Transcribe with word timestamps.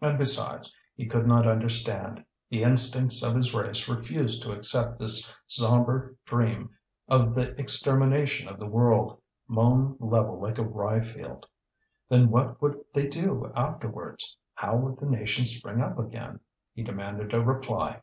And 0.00 0.18
besides, 0.18 0.74
he 0.96 1.06
could 1.06 1.24
not 1.24 1.46
understand; 1.46 2.24
the 2.50 2.64
instincts 2.64 3.22
of 3.22 3.36
his 3.36 3.54
race 3.54 3.88
refused 3.88 4.42
to 4.42 4.50
accept 4.50 4.98
this 4.98 5.32
sombre 5.46 6.16
dream 6.26 6.70
of 7.06 7.36
the 7.36 7.50
extermination 7.60 8.48
of 8.48 8.58
the 8.58 8.66
world, 8.66 9.22
mown 9.46 9.96
level 10.00 10.40
like 10.40 10.58
a 10.58 10.64
rye 10.64 11.00
field. 11.00 11.46
Then 12.08 12.28
what 12.28 12.60
would 12.60 12.80
they 12.92 13.06
do 13.06 13.52
afterwards? 13.54 14.36
How 14.54 14.74
would 14.78 14.98
the 14.98 15.06
nations 15.06 15.52
spring 15.54 15.80
up 15.80 15.96
again? 15.96 16.40
He 16.74 16.82
demanded 16.82 17.32
a 17.32 17.40
reply. 17.40 18.00